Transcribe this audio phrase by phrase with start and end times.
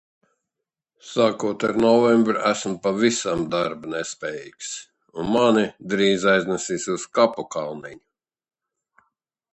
[1.09, 4.71] Sākot ar novembri esmu pavisam darba nespējīgs
[5.25, 8.05] un mani drīz aiznesīs uz kapu kalniņu.